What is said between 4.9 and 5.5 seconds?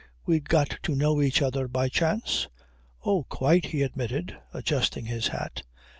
his